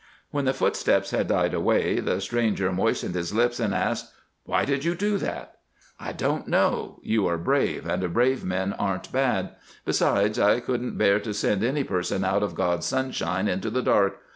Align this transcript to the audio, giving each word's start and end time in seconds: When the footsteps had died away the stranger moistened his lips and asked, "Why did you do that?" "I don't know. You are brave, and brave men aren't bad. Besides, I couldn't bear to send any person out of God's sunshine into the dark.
When 0.31 0.45
the 0.45 0.53
footsteps 0.55 1.11
had 1.11 1.27
died 1.27 1.53
away 1.53 1.99
the 1.99 2.19
stranger 2.21 2.71
moistened 2.71 3.13
his 3.13 3.35
lips 3.35 3.59
and 3.59 3.71
asked, 3.71 4.11
"Why 4.45 4.65
did 4.65 4.83
you 4.83 4.95
do 4.95 5.19
that?" 5.19 5.59
"I 5.99 6.11
don't 6.11 6.47
know. 6.47 6.99
You 7.03 7.27
are 7.27 7.37
brave, 7.37 7.85
and 7.85 8.11
brave 8.11 8.43
men 8.43 8.73
aren't 8.73 9.11
bad. 9.11 9.51
Besides, 9.85 10.39
I 10.39 10.59
couldn't 10.59 10.97
bear 10.97 11.19
to 11.19 11.35
send 11.35 11.63
any 11.63 11.83
person 11.83 12.25
out 12.25 12.41
of 12.41 12.55
God's 12.55 12.87
sunshine 12.87 13.47
into 13.47 13.69
the 13.69 13.83
dark. 13.83 14.17